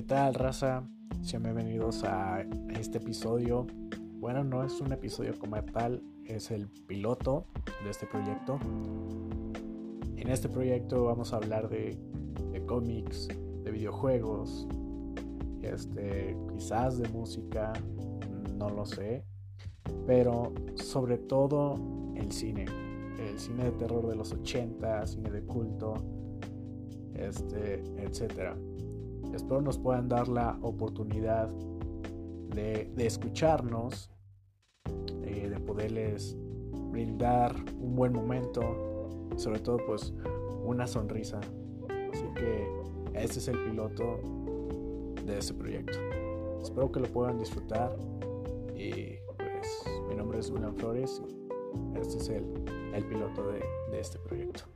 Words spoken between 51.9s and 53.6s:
y este es el, piloto